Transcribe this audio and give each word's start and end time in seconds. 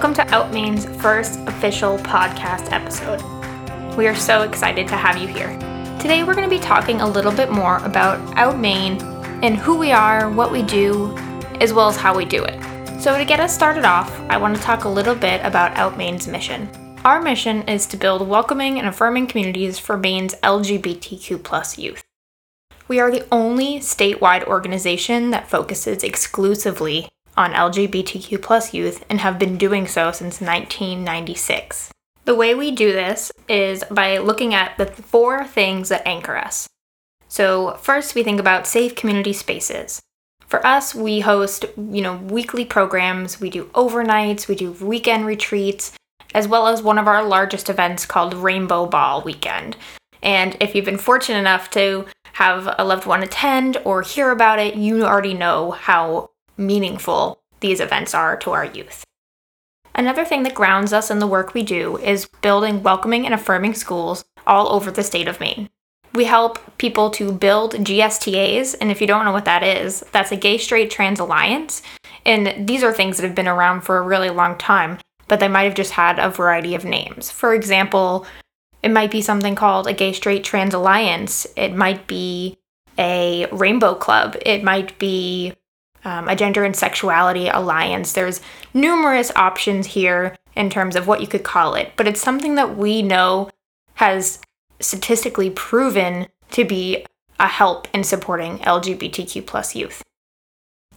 Welcome 0.00 0.26
to 0.26 0.34
OUT 0.34 0.50
Maine's 0.50 0.86
first 1.02 1.40
official 1.40 1.98
podcast 1.98 2.72
episode. 2.72 3.20
We 3.98 4.08
are 4.08 4.14
so 4.16 4.44
excited 4.44 4.88
to 4.88 4.96
have 4.96 5.18
you 5.18 5.28
here. 5.28 5.50
Today, 6.00 6.24
we're 6.24 6.34
going 6.34 6.48
to 6.48 6.56
be 6.56 6.58
talking 6.58 7.02
a 7.02 7.06
little 7.06 7.30
bit 7.30 7.52
more 7.52 7.76
about 7.84 8.18
OUT 8.38 8.58
Maine 8.58 8.98
and 9.44 9.58
who 9.58 9.76
we 9.76 9.92
are, 9.92 10.30
what 10.30 10.50
we 10.50 10.62
do, 10.62 11.14
as 11.60 11.74
well 11.74 11.86
as 11.86 11.98
how 11.98 12.16
we 12.16 12.24
do 12.24 12.42
it. 12.42 12.58
So, 12.98 13.18
to 13.18 13.26
get 13.26 13.40
us 13.40 13.54
started 13.54 13.84
off, 13.84 14.18
I 14.30 14.38
want 14.38 14.56
to 14.56 14.62
talk 14.62 14.84
a 14.84 14.88
little 14.88 15.14
bit 15.14 15.44
about 15.44 15.76
OUT 15.76 15.98
Maine's 15.98 16.26
mission. 16.26 16.70
Our 17.04 17.20
mission 17.20 17.68
is 17.68 17.84
to 17.88 17.98
build 17.98 18.26
welcoming 18.26 18.78
and 18.78 18.88
affirming 18.88 19.26
communities 19.26 19.78
for 19.78 19.98
Maine's 19.98 20.34
LGBTQ 20.36 21.76
youth. 21.76 22.02
We 22.88 23.00
are 23.00 23.10
the 23.10 23.26
only 23.30 23.80
statewide 23.80 24.44
organization 24.44 25.28
that 25.32 25.50
focuses 25.50 26.02
exclusively 26.02 27.10
on 27.40 27.54
LGBTQ 27.54 28.74
youth 28.74 29.02
and 29.08 29.20
have 29.20 29.38
been 29.38 29.56
doing 29.56 29.86
so 29.86 30.12
since 30.12 30.42
1996. 30.42 31.90
The 32.26 32.34
way 32.34 32.54
we 32.54 32.70
do 32.70 32.92
this 32.92 33.32
is 33.48 33.82
by 33.90 34.18
looking 34.18 34.52
at 34.52 34.76
the 34.76 34.86
four 34.86 35.46
things 35.46 35.88
that 35.88 36.06
anchor 36.06 36.36
us. 36.36 36.68
So, 37.28 37.76
first 37.76 38.14
we 38.14 38.22
think 38.22 38.38
about 38.38 38.66
safe 38.66 38.94
community 38.94 39.32
spaces. 39.32 40.02
For 40.46 40.64
us, 40.66 40.94
we 40.94 41.20
host, 41.20 41.64
you 41.76 42.02
know, 42.02 42.16
weekly 42.16 42.64
programs, 42.64 43.40
we 43.40 43.50
do 43.50 43.66
overnights, 43.66 44.46
we 44.46 44.56
do 44.56 44.72
weekend 44.72 45.24
retreats, 45.24 45.92
as 46.34 46.46
well 46.46 46.66
as 46.66 46.82
one 46.82 46.98
of 46.98 47.08
our 47.08 47.24
largest 47.24 47.70
events 47.70 48.04
called 48.04 48.34
Rainbow 48.34 48.84
Ball 48.86 49.22
Weekend. 49.22 49.76
And 50.22 50.56
if 50.60 50.74
you've 50.74 50.84
been 50.84 50.98
fortunate 50.98 51.38
enough 51.38 51.70
to 51.70 52.06
have 52.34 52.74
a 52.78 52.84
loved 52.84 53.06
one 53.06 53.22
attend 53.22 53.78
or 53.84 54.02
hear 54.02 54.30
about 54.30 54.58
it, 54.58 54.74
you 54.74 55.04
already 55.04 55.34
know 55.34 55.70
how 55.70 56.29
meaningful 56.60 57.40
these 57.60 57.80
events 57.80 58.14
are 58.14 58.36
to 58.38 58.50
our 58.50 58.64
youth. 58.64 59.04
Another 59.94 60.24
thing 60.24 60.44
that 60.44 60.54
grounds 60.54 60.92
us 60.92 61.10
in 61.10 61.18
the 61.18 61.26
work 61.26 61.52
we 61.52 61.62
do 61.62 61.98
is 61.98 62.28
building 62.42 62.82
welcoming 62.82 63.24
and 63.24 63.34
affirming 63.34 63.74
schools 63.74 64.24
all 64.46 64.68
over 64.68 64.90
the 64.90 65.02
state 65.02 65.28
of 65.28 65.40
Maine. 65.40 65.68
We 66.12 66.24
help 66.24 66.58
people 66.78 67.10
to 67.10 67.32
build 67.32 67.74
GSTAs, 67.74 68.74
and 68.80 68.90
if 68.90 69.00
you 69.00 69.06
don't 69.06 69.24
know 69.24 69.32
what 69.32 69.44
that 69.44 69.62
is, 69.62 70.04
that's 70.12 70.32
a 70.32 70.36
gay 70.36 70.58
straight 70.58 70.90
trans 70.90 71.20
alliance. 71.20 71.82
And 72.26 72.68
these 72.68 72.82
are 72.82 72.92
things 72.92 73.16
that 73.16 73.26
have 73.26 73.36
been 73.36 73.48
around 73.48 73.82
for 73.82 73.98
a 73.98 74.02
really 74.02 74.30
long 74.30 74.58
time, 74.58 74.98
but 75.28 75.38
they 75.38 75.48
might 75.48 75.64
have 75.64 75.74
just 75.74 75.92
had 75.92 76.18
a 76.18 76.28
variety 76.28 76.74
of 76.74 76.84
names. 76.84 77.30
For 77.30 77.54
example, 77.54 78.26
it 78.82 78.90
might 78.90 79.10
be 79.10 79.22
something 79.22 79.54
called 79.54 79.86
a 79.86 79.92
gay 79.92 80.12
straight 80.12 80.42
trans 80.42 80.74
alliance, 80.74 81.46
it 81.56 81.74
might 81.74 82.06
be 82.06 82.58
a 82.98 83.46
rainbow 83.52 83.94
club, 83.94 84.36
it 84.44 84.64
might 84.64 84.98
be 84.98 85.54
um, 86.04 86.28
a 86.28 86.36
gender 86.36 86.64
and 86.64 86.74
sexuality 86.74 87.48
alliance. 87.48 88.12
There's 88.12 88.40
numerous 88.72 89.30
options 89.36 89.88
here 89.88 90.36
in 90.56 90.70
terms 90.70 90.96
of 90.96 91.06
what 91.06 91.20
you 91.20 91.26
could 91.26 91.44
call 91.44 91.74
it, 91.74 91.92
but 91.96 92.08
it's 92.08 92.20
something 92.20 92.54
that 92.56 92.76
we 92.76 93.02
know 93.02 93.50
has 93.94 94.40
statistically 94.80 95.50
proven 95.50 96.26
to 96.52 96.64
be 96.64 97.04
a 97.38 97.46
help 97.46 97.88
in 97.94 98.04
supporting 98.04 98.58
LGBTQ 98.58 99.46
plus 99.46 99.74
youth. 99.74 100.02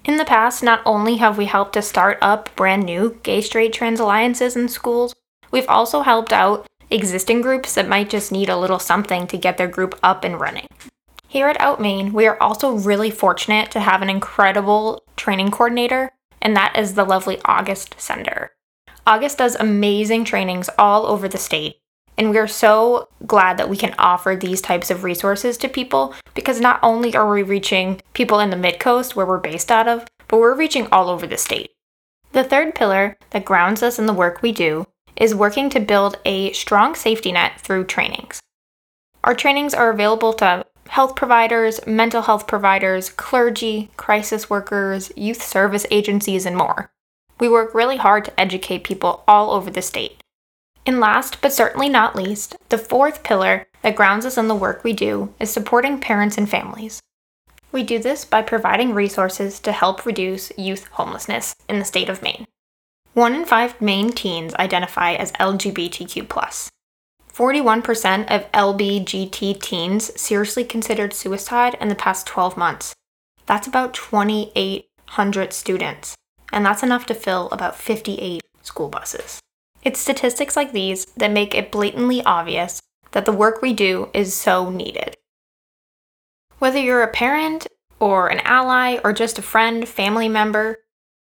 In 0.05 0.17
the 0.17 0.25
past, 0.25 0.63
not 0.63 0.81
only 0.85 1.17
have 1.17 1.37
we 1.37 1.45
helped 1.45 1.73
to 1.73 1.81
start 1.81 2.17
up 2.21 2.53
brand 2.55 2.83
new 2.83 3.19
gay 3.23 3.41
straight 3.41 3.71
trans 3.71 3.99
alliances 3.99 4.55
in 4.55 4.67
schools, 4.67 5.15
we've 5.51 5.69
also 5.69 6.01
helped 6.01 6.33
out 6.33 6.67
existing 6.89 7.41
groups 7.41 7.75
that 7.75 7.87
might 7.87 8.09
just 8.09 8.31
need 8.31 8.49
a 8.49 8.57
little 8.57 8.79
something 8.79 9.27
to 9.27 9.37
get 9.37 9.57
their 9.57 9.67
group 9.67 9.97
up 10.03 10.23
and 10.25 10.39
running. 10.39 10.67
Here 11.33 11.47
at 11.47 11.59
OUT 11.59 11.81
Maine, 11.81 12.13
we 12.13 12.27
are 12.27 12.37
also 12.39 12.73
really 12.73 13.09
fortunate 13.09 13.71
to 13.71 13.79
have 13.79 14.03
an 14.03 14.09
incredible 14.11 15.03
training 15.15 15.49
coordinator, 15.49 16.11
and 16.39 16.55
that 16.55 16.77
is 16.77 16.93
the 16.93 17.05
lovely 17.05 17.41
August 17.43 17.99
Sender. 17.99 18.51
August 19.07 19.39
does 19.39 19.55
amazing 19.55 20.25
trainings 20.25 20.69
all 20.77 21.07
over 21.07 21.27
the 21.27 21.39
state, 21.39 21.77
and 22.19 22.29
we 22.29 22.37
are 22.37 22.47
so 22.47 23.09
glad 23.25 23.57
that 23.57 23.67
we 23.67 23.77
can 23.77 23.95
offer 23.97 24.35
these 24.35 24.61
types 24.61 24.91
of 24.91 25.03
resources 25.03 25.57
to 25.57 25.67
people 25.67 26.13
because 26.35 26.61
not 26.61 26.79
only 26.83 27.15
are 27.15 27.27
we 27.27 27.41
reaching 27.41 27.99
people 28.13 28.39
in 28.39 28.51
the 28.51 28.55
mid 28.55 28.79
coast 28.79 29.15
where 29.15 29.25
we're 29.25 29.39
based 29.39 29.71
out 29.71 29.87
of, 29.87 30.05
but 30.27 30.37
we're 30.37 30.53
reaching 30.53 30.85
all 30.91 31.09
over 31.09 31.25
the 31.25 31.35
state. 31.35 31.71
The 32.33 32.43
third 32.43 32.75
pillar 32.75 33.17
that 33.31 33.43
grounds 33.43 33.81
us 33.81 33.97
in 33.97 34.05
the 34.05 34.13
work 34.13 34.43
we 34.43 34.51
do 34.51 34.85
is 35.15 35.33
working 35.33 35.71
to 35.71 35.79
build 35.79 36.19
a 36.25 36.53
strong 36.53 36.93
safety 36.93 37.31
net 37.31 37.59
through 37.59 37.85
trainings. 37.85 38.39
Our 39.23 39.33
trainings 39.33 39.73
are 39.73 39.89
available 39.89 40.33
to 40.33 40.63
health 40.93 41.15
providers, 41.15 41.79
mental 41.87 42.21
health 42.21 42.45
providers, 42.45 43.09
clergy, 43.09 43.89
crisis 43.97 44.47
workers, 44.47 45.11
youth 45.15 45.41
service 45.41 45.87
agencies, 45.89 46.45
and 46.45 46.55
more. 46.55 46.91
We 47.39 47.49
work 47.49 47.73
really 47.73 47.97
hard 47.97 48.25
to 48.25 48.39
educate 48.39 48.83
people 48.83 49.23
all 49.27 49.49
over 49.49 49.71
the 49.71 49.81
state. 49.81 50.21
And 50.85 50.99
last, 50.99 51.41
but 51.41 51.51
certainly 51.51 51.89
not 51.89 52.15
least, 52.15 52.55
the 52.69 52.77
fourth 52.77 53.23
pillar 53.23 53.65
that 53.81 53.95
grounds 53.95 54.23
us 54.23 54.37
in 54.37 54.47
the 54.47 54.53
work 54.53 54.83
we 54.83 54.93
do 54.93 55.33
is 55.39 55.49
supporting 55.49 55.99
parents 55.99 56.37
and 56.37 56.47
families. 56.47 56.99
We 57.71 57.81
do 57.81 57.97
this 57.97 58.23
by 58.23 58.43
providing 58.43 58.93
resources 58.93 59.59
to 59.61 59.71
help 59.71 60.05
reduce 60.05 60.55
youth 60.59 60.85
homelessness 60.91 61.55
in 61.67 61.79
the 61.79 61.85
state 61.85 62.07
of 62.07 62.21
Maine. 62.21 62.45
One 63.15 63.33
in 63.33 63.45
five 63.45 63.81
Maine 63.81 64.11
teens 64.11 64.53
identify 64.59 65.13
as 65.13 65.31
LGBTQ. 65.31 66.29
41% 67.33 68.29
of 68.29 68.51
LBGT 68.51 69.59
teens 69.59 70.21
seriously 70.21 70.63
considered 70.63 71.13
suicide 71.13 71.75
in 71.81 71.87
the 71.87 71.95
past 71.95 72.27
12 72.27 72.55
months. 72.55 72.93
That's 73.47 73.67
about 73.67 73.95
2,800 73.95 75.51
students, 75.51 76.15
and 76.51 76.63
that's 76.63 76.83
enough 76.83 77.07
to 77.07 77.15
fill 77.15 77.49
about 77.49 77.75
58 77.75 78.43
school 78.61 78.87
buses. 78.87 79.39
It's 79.81 79.99
statistics 79.99 80.55
like 80.55 80.71
these 80.71 81.05
that 81.17 81.31
make 81.31 81.55
it 81.55 81.71
blatantly 81.71 82.23
obvious 82.23 82.79
that 83.11 83.25
the 83.25 83.31
work 83.31 83.61
we 83.61 83.73
do 83.73 84.09
is 84.13 84.35
so 84.35 84.69
needed. 84.69 85.17
Whether 86.59 86.79
you're 86.79 87.03
a 87.03 87.11
parent, 87.11 87.67
or 87.99 88.27
an 88.27 88.41
ally, 88.41 88.99
or 89.03 89.11
just 89.11 89.39
a 89.39 89.41
friend, 89.41 89.87
family 89.87 90.29
member, 90.29 90.77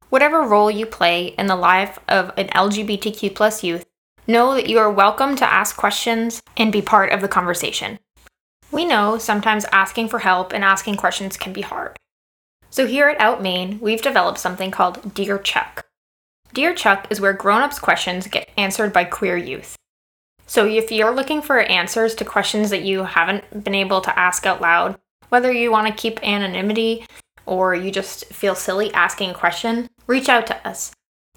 whatever 0.09 0.41
role 0.41 0.69
you 0.69 0.85
play 0.85 1.27
in 1.37 1.47
the 1.47 1.55
life 1.55 1.97
of 2.07 2.31
an 2.37 2.47
LGBTQ 2.49 3.63
youth, 3.63 3.85
Know 4.27 4.55
that 4.55 4.67
you 4.67 4.79
are 4.79 4.91
welcome 4.91 5.35
to 5.35 5.45
ask 5.45 5.77
questions 5.77 6.41
and 6.57 6.71
be 6.71 6.81
part 6.81 7.11
of 7.11 7.21
the 7.21 7.27
conversation. 7.27 7.99
We 8.71 8.83
know 8.83 9.19
sometimes 9.19 9.65
asking 9.71 10.09
for 10.09 10.17
help 10.17 10.51
and 10.51 10.63
asking 10.63 10.95
questions 10.95 11.37
can 11.37 11.53
be 11.53 11.61
hard. 11.61 11.95
So 12.71 12.87
here 12.87 13.07
at 13.07 13.21
OUT 13.21 13.43
Maine, 13.43 13.79
we've 13.79 14.01
developed 14.01 14.39
something 14.39 14.71
called 14.71 15.13
Dear 15.13 15.37
Chuck. 15.37 15.85
Dear 16.53 16.73
Chuck 16.73 17.05
is 17.11 17.21
where 17.21 17.33
grown-ups 17.33 17.77
questions 17.77 18.25
get 18.25 18.49
answered 18.57 18.91
by 18.91 19.03
queer 19.03 19.37
youth. 19.37 19.75
So 20.47 20.65
if 20.65 20.91
you're 20.91 21.13
looking 21.13 21.43
for 21.43 21.59
answers 21.59 22.15
to 22.15 22.25
questions 22.25 22.71
that 22.71 22.81
you 22.81 23.03
haven't 23.03 23.63
been 23.63 23.75
able 23.75 24.01
to 24.01 24.19
ask 24.19 24.47
out 24.47 24.59
loud, 24.59 24.97
whether 25.29 25.51
you 25.51 25.71
want 25.71 25.87
to 25.87 26.01
keep 26.01 26.23
anonymity 26.27 27.05
or 27.45 27.75
you 27.75 27.91
just 27.91 28.25
feel 28.33 28.55
silly 28.55 28.91
asking 28.91 29.29
a 29.29 29.35
question, 29.35 29.87
reach 30.07 30.29
out 30.29 30.47
to 30.47 30.67
us. 30.67 30.91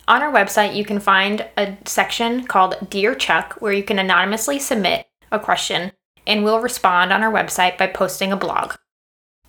On 0.09 0.23
our 0.23 0.33
website, 0.33 0.75
you 0.75 0.87
can 0.87 1.01
find 1.01 1.47
a 1.59 1.77
section 1.85 2.47
called 2.47 2.79
Dear 2.89 3.15
Chuck 3.15 3.57
where 3.61 3.75
you 3.75 3.83
can 3.83 3.99
anonymously 3.99 4.59
submit 4.59 5.07
a 5.31 5.39
question 5.39 5.93
and 6.27 6.43
we'll 6.43 6.63
respond 6.63 7.13
on 7.13 7.23
our 7.23 7.31
website 7.31 7.77
by 7.77 7.89
posting 7.89 8.33
a 8.33 8.37
blog. 8.37 8.73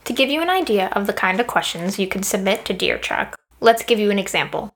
To 0.04 0.14
give 0.14 0.30
you 0.30 0.42
an 0.42 0.50
idea 0.50 0.90
of 0.90 1.08
the 1.08 1.14
kind 1.14 1.40
of 1.40 1.48
questions 1.48 1.98
you 1.98 2.08
can 2.08 2.24
submit 2.24 2.66
to 2.66 2.74
Dear 2.74 2.98
Chuck, 2.98 3.38
let's 3.62 3.84
give 3.84 4.00
you 4.00 4.12
an 4.12 4.20
example. 4.20 4.76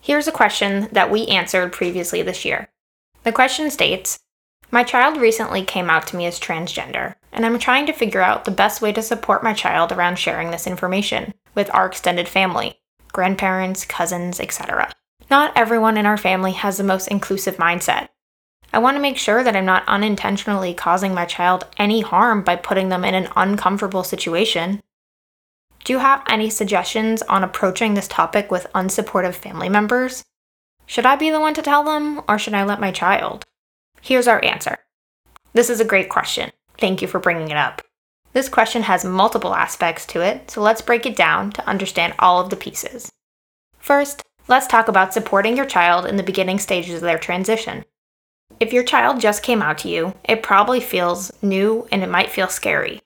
Here's 0.00 0.28
a 0.28 0.32
question 0.32 0.88
that 0.92 1.10
we 1.10 1.26
answered 1.26 1.72
previously 1.72 2.22
this 2.22 2.44
year. 2.44 2.68
The 3.24 3.32
question 3.32 3.72
states 3.72 4.20
My 4.70 4.84
child 4.84 5.20
recently 5.20 5.64
came 5.64 5.90
out 5.90 6.06
to 6.08 6.16
me 6.16 6.26
as 6.26 6.38
transgender, 6.38 7.14
and 7.32 7.44
I'm 7.44 7.58
trying 7.58 7.86
to 7.86 7.92
figure 7.92 8.22
out 8.22 8.44
the 8.44 8.52
best 8.52 8.80
way 8.80 8.92
to 8.92 9.02
support 9.02 9.42
my 9.42 9.52
child 9.52 9.90
around 9.90 10.16
sharing 10.16 10.52
this 10.52 10.68
information 10.68 11.34
with 11.56 11.74
our 11.74 11.86
extended 11.86 12.28
family 12.28 12.79
grandparents, 13.20 13.84
cousins, 13.84 14.40
etc. 14.40 14.90
Not 15.28 15.52
everyone 15.54 15.98
in 15.98 16.06
our 16.06 16.16
family 16.16 16.52
has 16.52 16.78
the 16.78 16.82
most 16.82 17.06
inclusive 17.08 17.58
mindset. 17.58 18.08
I 18.72 18.78
want 18.78 18.96
to 18.96 19.02
make 19.02 19.18
sure 19.18 19.44
that 19.44 19.54
I'm 19.54 19.66
not 19.66 19.86
unintentionally 19.86 20.72
causing 20.72 21.12
my 21.12 21.26
child 21.26 21.66
any 21.76 22.00
harm 22.00 22.42
by 22.42 22.56
putting 22.56 22.88
them 22.88 23.04
in 23.04 23.14
an 23.14 23.28
uncomfortable 23.36 24.04
situation. 24.04 24.80
Do 25.84 25.92
you 25.92 25.98
have 25.98 26.22
any 26.30 26.48
suggestions 26.48 27.20
on 27.20 27.44
approaching 27.44 27.92
this 27.92 28.08
topic 28.08 28.50
with 28.50 28.72
unsupportive 28.74 29.34
family 29.34 29.68
members? 29.68 30.24
Should 30.86 31.04
I 31.04 31.16
be 31.16 31.28
the 31.28 31.40
one 31.40 31.52
to 31.52 31.60
tell 31.60 31.84
them, 31.84 32.22
or 32.26 32.38
should 32.38 32.54
I 32.54 32.64
let 32.64 32.80
my 32.80 32.90
child? 32.90 33.44
Here's 34.00 34.28
our 34.28 34.42
answer. 34.42 34.78
This 35.52 35.68
is 35.68 35.78
a 35.78 35.84
great 35.84 36.08
question. 36.08 36.52
Thank 36.78 37.02
you 37.02 37.06
for 37.06 37.20
bringing 37.20 37.50
it 37.50 37.58
up. 37.58 37.82
This 38.32 38.48
question 38.48 38.82
has 38.82 39.04
multiple 39.04 39.54
aspects 39.54 40.06
to 40.06 40.20
it, 40.20 40.50
so 40.50 40.60
let's 40.60 40.82
break 40.82 41.04
it 41.06 41.16
down 41.16 41.50
to 41.52 41.68
understand 41.68 42.14
all 42.18 42.40
of 42.40 42.50
the 42.50 42.56
pieces. 42.56 43.10
First, 43.78 44.22
let's 44.48 44.66
talk 44.66 44.88
about 44.88 45.12
supporting 45.12 45.56
your 45.56 45.66
child 45.66 46.06
in 46.06 46.16
the 46.16 46.22
beginning 46.22 46.58
stages 46.58 46.96
of 46.96 47.00
their 47.00 47.18
transition. 47.18 47.84
If 48.60 48.72
your 48.72 48.84
child 48.84 49.20
just 49.20 49.42
came 49.42 49.62
out 49.62 49.78
to 49.78 49.88
you, 49.88 50.14
it 50.24 50.42
probably 50.42 50.80
feels 50.80 51.32
new 51.42 51.88
and 51.90 52.02
it 52.02 52.10
might 52.10 52.30
feel 52.30 52.48
scary. 52.48 53.00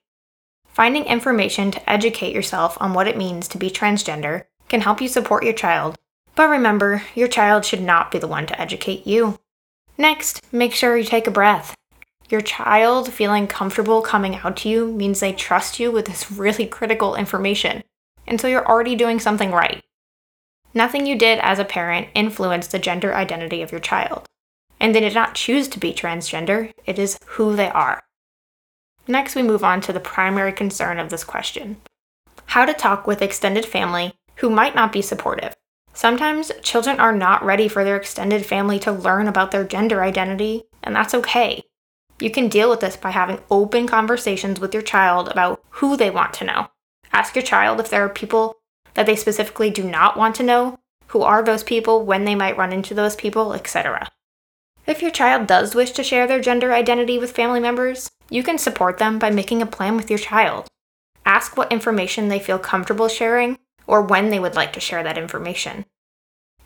Finding 0.67 1.05
information 1.05 1.71
to 1.71 1.91
educate 1.91 2.35
yourself 2.35 2.77
on 2.81 2.93
what 2.93 3.07
it 3.07 3.17
means 3.17 3.47
to 3.49 3.59
be 3.59 3.71
transgender 3.71 4.45
can 4.69 4.81
help 4.81 5.01
you 5.01 5.09
support 5.09 5.45
your 5.45 5.53
child 5.53 5.97
But 6.35 6.49
remember, 6.49 7.03
your 7.15 7.29
child 7.29 7.65
should 7.65 7.83
not 7.83 8.11
be 8.11 8.19
the 8.19 8.29
one 8.29 8.47
to 8.47 8.61
educate 8.61 9.07
you. 9.07 9.39
Next, 9.97 10.41
make 10.53 10.73
sure 10.73 10.97
you 10.97 11.05
take 11.05 11.27
a 11.27 11.31
breath. 11.31 11.75
Your 12.31 12.41
child 12.41 13.13
feeling 13.13 13.47
comfortable 13.47 14.01
coming 14.01 14.37
out 14.37 14.57
to 14.59 14.69
you 14.69 14.93
means 14.93 15.21
they 15.21 15.33
trust 15.33 15.79
you 15.79 15.93
with 15.93 16.07
this 16.07 16.31
really 16.31 16.67
critical 16.67 17.15
information, 17.15 17.83
and 18.27 18.41
so 18.41 18.49
you're 18.49 18.67
already 18.67 18.97
doing 18.97 19.21
something 19.21 19.51
right. 19.51 19.83
Nothing 20.73 21.07
you 21.07 21.17
did 21.17 21.39
as 21.41 21.59
a 21.59 21.65
parent 21.65 22.09
influenced 22.15 22.73
the 22.73 22.79
gender 22.79 23.15
identity 23.15 23.63
of 23.63 23.71
your 23.71 23.81
child, 23.81 24.27
and 24.81 24.95
they 24.95 25.01
did 25.01 25.15
not 25.15 25.35
choose 25.35 25.69
to 25.69 25.79
be 25.79 25.93
transgender, 25.93 26.73
it 26.87 26.99
is 26.99 27.19
who 27.27 27.55
they 27.55 27.69
are. 27.69 28.03
Next, 29.07 29.35
we 29.35 29.43
move 29.43 29.63
on 29.63 29.81
to 29.83 29.93
the 29.93 30.01
primary 30.01 30.53
concern 30.53 30.99
of 30.99 31.11
this 31.11 31.25
question 31.25 31.77
how 32.47 32.65
to 32.65 32.73
talk 32.73 33.07
with 33.07 33.23
extended 33.23 33.65
family 33.65 34.15
who 34.37 34.51
might 34.51 34.75
not 34.75 34.93
be 34.93 35.03
supportive. 35.03 35.55
Sometimes 35.93 36.53
children 36.63 37.01
are 37.01 37.15
not 37.15 37.45
ready 37.45 37.69
for 37.69 37.85
their 37.85 37.97
extended 37.97 38.45
family 38.45 38.79
to 38.81 38.93
learn 38.93 39.29
about 39.29 39.51
their 39.51 39.65
gender 39.65 40.03
identity, 40.03 40.63
and 40.83 40.95
that's 40.95 41.15
okay. 41.15 41.63
You 42.21 42.31
can 42.31 42.49
deal 42.49 42.71
with 42.71 42.81
this 42.81 42.97
by 42.97 43.11
having 43.11 43.41
open 43.51 43.87
conversations 43.87 44.61
with 44.61 44.73
your 44.73 44.83
child 44.83 45.29
about 45.29 45.63
who 45.71 45.97
they 45.97 46.11
want 46.11 46.35
to 46.35 46.45
know. 46.45 46.69
Ask 47.13 47.35
your 47.35 47.45
child 47.45 47.81
if 47.81 47.91
there 47.91 48.05
are 48.05 48.09
people 48.09 48.57
that 48.95 49.07
they 49.07 49.17
specifically 49.17 49.71
do 49.71 49.83
not 49.83 50.17
want 50.17 50.35
to 50.37 50.43
know, 50.43 50.79
who 51.09 51.23
are 51.23 51.43
those 51.43 51.65
people, 51.65 52.05
when 52.05 52.25
they 52.25 52.35
might 52.35 52.57
run 52.57 52.73
into 52.73 52.95
those 52.95 53.17
people, 53.17 53.53
etc. 53.53 54.09
If 54.87 55.03
your 55.03 55.11
child 55.11 55.47
does 55.47 55.75
wish 55.75 55.93
to 55.93 56.05
share 56.05 56.27
their 56.27 56.41
gender 56.41 56.73
identity 56.73 57.19
with 57.19 57.33
family 57.33 57.61
members, 57.61 58.11
you 58.31 58.43
can 58.43 58.59
support 58.59 58.99
them 58.99 59.19
by 59.19 59.31
making 59.31 59.63
a 59.63 59.67
plan 59.67 59.97
with 59.97 60.11
your 60.11 60.19
child. 60.19 60.69
Ask 61.27 61.57
what 61.57 61.73
information 61.73 62.29
they 62.29 62.39
feel 62.39 62.59
comfortable 62.59 63.09
sharing 63.09 63.59
or 63.87 64.03
when 64.03 64.31
they 64.31 64.39
would 64.39 64.55
like 64.55 64.73
to 64.75 64.81
share 64.81 65.03
that 65.03 65.19
information. 65.19 65.85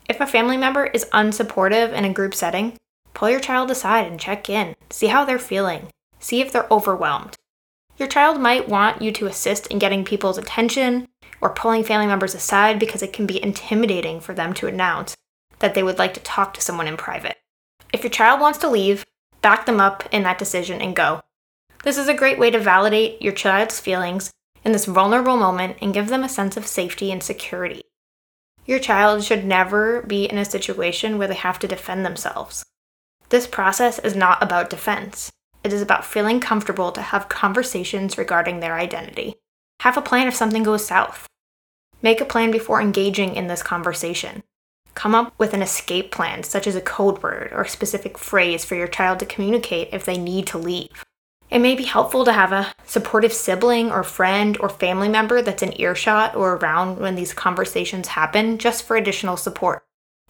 If 0.07 0.19
a 0.19 0.27
family 0.27 0.57
member 0.57 0.85
is 0.85 1.05
unsupportive 1.13 1.93
in 1.93 2.03
a 2.03 2.13
group 2.13 2.33
setting, 2.33 2.77
pull 3.19 3.29
your 3.29 3.39
child 3.41 3.69
aside 3.69 4.07
and 4.07 4.17
check 4.17 4.49
in. 4.49 4.73
See 4.89 5.07
how 5.07 5.25
they're 5.25 5.37
feeling. 5.37 5.89
See 6.21 6.39
if 6.39 6.53
they're 6.53 6.71
overwhelmed. 6.71 7.35
Your 7.97 8.07
child 8.07 8.39
might 8.39 8.69
want 8.69 9.01
you 9.01 9.11
to 9.11 9.25
assist 9.25 9.67
in 9.67 9.77
getting 9.77 10.05
people's 10.05 10.37
attention 10.37 11.05
or 11.41 11.49
pulling 11.49 11.83
family 11.83 12.07
members 12.07 12.33
aside 12.33 12.79
because 12.79 13.01
it 13.01 13.11
can 13.11 13.25
be 13.25 13.43
intimidating 13.43 14.21
for 14.21 14.33
them 14.33 14.53
to 14.53 14.67
announce 14.67 15.17
that 15.59 15.73
they 15.73 15.83
would 15.83 15.99
like 15.99 16.13
to 16.13 16.21
talk 16.21 16.53
to 16.53 16.61
someone 16.61 16.87
in 16.87 16.95
private. 16.95 17.35
If 17.91 18.03
your 18.03 18.09
child 18.09 18.39
wants 18.39 18.57
to 18.59 18.69
leave, 18.69 19.05
back 19.41 19.65
them 19.65 19.81
up 19.81 20.07
in 20.13 20.23
that 20.23 20.39
decision 20.39 20.81
and 20.81 20.95
go. 20.95 21.19
This 21.83 21.97
is 21.97 22.07
a 22.07 22.13
great 22.13 22.39
way 22.39 22.51
to 22.51 22.59
validate 22.59 23.21
your 23.21 23.33
child's 23.33 23.81
feelings 23.81 24.31
in 24.63 24.71
this 24.71 24.85
vulnerable 24.85 25.35
moment 25.35 25.75
and 25.81 25.93
give 25.93 26.07
them 26.07 26.23
a 26.23 26.29
sense 26.29 26.55
of 26.55 26.65
safety 26.65 27.11
and 27.11 27.21
security. 27.21 27.81
Your 28.65 28.79
child 28.79 29.25
should 29.25 29.43
never 29.43 30.03
be 30.03 30.23
in 30.23 30.37
a 30.37 30.45
situation 30.45 31.17
where 31.17 31.27
they 31.27 31.35
have 31.35 31.59
to 31.59 31.67
defend 31.67 32.05
themselves. 32.05 32.63
This 33.29 33.45
process 33.45 33.99
is 33.99 34.15
not 34.15 34.41
about 34.41 34.71
defense. 34.71 35.31
It 35.63 35.71
is 35.71 35.83
about 35.83 36.05
feeling 36.05 36.39
comfortable 36.39 36.91
to 36.91 37.01
have 37.01 37.29
conversations 37.29 38.17
regarding 38.17 38.59
their 38.59 38.75
identity. 38.75 39.35
Have 39.81 39.97
a 39.97 40.01
plan 40.01 40.27
if 40.27 40.35
something 40.35 40.63
goes 40.63 40.85
south. 40.85 41.27
Make 42.01 42.21
a 42.21 42.25
plan 42.25 42.49
before 42.49 42.81
engaging 42.81 43.35
in 43.35 43.47
this 43.47 43.61
conversation. 43.61 44.41
Come 44.95 45.13
up 45.13 45.33
with 45.37 45.53
an 45.53 45.61
escape 45.61 46.11
plan, 46.11 46.41
such 46.43 46.65
as 46.65 46.75
a 46.75 46.81
code 46.81 47.21
word 47.21 47.51
or 47.53 47.61
a 47.61 47.69
specific 47.69 48.17
phrase 48.17 48.65
for 48.65 48.75
your 48.75 48.87
child 48.87 49.19
to 49.19 49.25
communicate 49.25 49.89
if 49.91 50.05
they 50.05 50.17
need 50.17 50.47
to 50.47 50.57
leave. 50.57 51.05
It 51.51 51.59
may 51.59 51.75
be 51.75 51.83
helpful 51.83 52.25
to 52.25 52.33
have 52.33 52.51
a 52.51 52.73
supportive 52.85 53.33
sibling 53.33 53.91
or 53.91 54.03
friend 54.03 54.57
or 54.59 54.69
family 54.69 55.07
member 55.07 55.41
that's 55.41 55.63
in 55.63 55.79
earshot 55.79 56.35
or 56.35 56.55
around 56.55 56.99
when 56.99 57.15
these 57.15 57.33
conversations 57.33 58.09
happen 58.09 58.57
just 58.57 58.83
for 58.83 58.95
additional 58.95 59.37
support. 59.37 59.83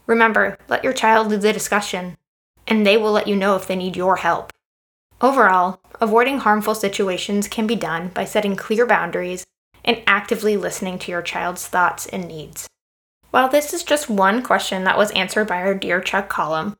Remember, 0.05 0.57
let 0.67 0.83
your 0.83 0.93
child 0.93 1.27
lead 1.27 1.41
the 1.41 1.53
discussion, 1.53 2.17
and 2.69 2.85
they 2.85 2.95
will 2.95 3.11
let 3.11 3.27
you 3.27 3.35
know 3.35 3.55
if 3.55 3.67
they 3.67 3.75
need 3.75 3.97
your 3.97 4.17
help. 4.17 4.53
Overall, 5.19 5.81
avoiding 5.99 6.37
harmful 6.37 6.75
situations 6.75 7.49
can 7.49 7.67
be 7.67 7.75
done 7.75 8.09
by 8.09 8.23
setting 8.23 8.55
clear 8.55 8.85
boundaries 8.85 9.45
and 9.83 10.01
actively 10.07 10.55
listening 10.55 10.97
to 10.99 11.11
your 11.11 11.21
child's 11.21 11.67
thoughts 11.67 12.05
and 12.05 12.27
needs. 12.27 12.69
While 13.31 13.49
this 13.49 13.73
is 13.73 13.83
just 13.83 14.09
one 14.09 14.41
question 14.41 14.85
that 14.85 14.97
was 14.97 15.11
answered 15.11 15.47
by 15.47 15.57
our 15.57 15.75
Dear 15.75 15.99
Chuck 15.99 16.29
column, 16.29 16.77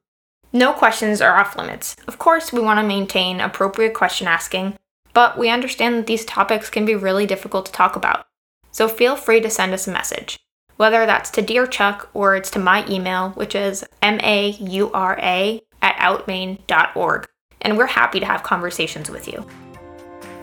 no 0.52 0.74
questions 0.74 1.22
are 1.22 1.38
off 1.38 1.56
limits. 1.56 1.96
Of 2.08 2.18
course, 2.18 2.52
we 2.52 2.60
want 2.60 2.80
to 2.80 2.88
maintain 2.88 3.40
appropriate 3.40 3.94
question 3.94 4.28
asking, 4.28 4.76
but 5.14 5.38
we 5.38 5.50
understand 5.50 5.96
that 5.96 6.08
these 6.08 6.26
topics 6.26 6.70
can 6.70 6.86
be 6.86 6.96
really 6.96 7.26
difficult 7.26 7.66
to 7.68 7.72
talk 7.72 7.96
about. 7.96 8.26
So 8.72 8.88
feel 8.88 9.16
free 9.16 9.42
to 9.42 9.50
send 9.50 9.74
us 9.74 9.88
a 9.88 9.92
message, 9.92 10.40
whether 10.78 11.06
that's 11.06 11.30
to 11.32 11.42
Dear 11.42 11.68
Chuck 11.68 12.10
or 12.14 12.36
it's 12.36 12.50
to 12.52 12.60
my 12.60 12.88
email, 12.88 13.32
which 13.32 13.54
is 13.54 13.84
maura 14.02 15.62
at 15.82 15.96
outmaine.org, 16.00 17.28
and 17.62 17.78
we're 17.78 17.86
happy 17.86 18.20
to 18.20 18.26
have 18.26 18.44
conversations 18.44 19.10
with 19.10 19.28
you. 19.28 19.46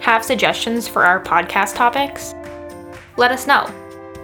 Have 0.00 0.24
suggestions 0.24 0.86
for 0.86 1.04
our 1.04 1.22
podcast 1.22 1.74
topics? 1.74 2.34
Let 3.16 3.32
us 3.32 3.46
know 3.46 3.72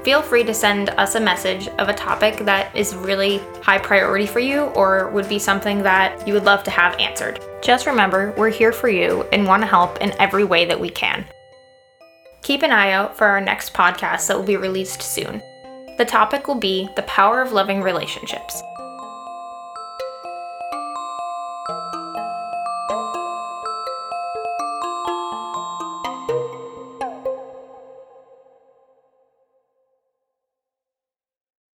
feel 0.02 0.20
free 0.20 0.42
to 0.42 0.52
send 0.52 0.90
us 0.90 1.14
a 1.14 1.20
message 1.20 1.68
of 1.78 1.88
a 1.88 1.94
topic 1.94 2.38
that 2.38 2.74
is 2.76 2.94
really 2.94 3.38
high 3.62 3.78
priority 3.78 4.26
for 4.26 4.40
you 4.40 4.62
or 4.74 5.08
would 5.10 5.28
be 5.28 5.38
something 5.38 5.82
that 5.82 6.26
you 6.26 6.34
would 6.34 6.44
love 6.44 6.64
to 6.64 6.70
have 6.70 6.98
answered. 6.98 7.40
Just 7.62 7.86
remember, 7.86 8.34
we're 8.36 8.50
here 8.50 8.72
for 8.72 8.88
you 8.88 9.22
and 9.32 9.46
want 9.46 9.62
to 9.62 9.66
help 9.66 10.00
in 10.00 10.12
every 10.20 10.44
way 10.44 10.64
that 10.64 10.80
we 10.80 10.90
can. 10.90 11.24
Keep 12.42 12.62
an 12.64 12.72
eye 12.72 12.90
out 12.90 13.16
for 13.16 13.26
our 13.26 13.40
next 13.40 13.72
podcast 13.72 14.26
that 14.26 14.36
will 14.36 14.44
be 14.44 14.56
released 14.56 15.02
soon. 15.02 15.40
The 15.98 16.04
topic 16.04 16.48
will 16.48 16.56
be 16.56 16.88
the 16.96 17.02
power 17.02 17.40
of 17.40 17.52
loving 17.52 17.80
relationships. 17.80 18.60